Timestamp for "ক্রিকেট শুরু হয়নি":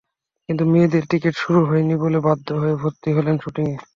1.09-1.95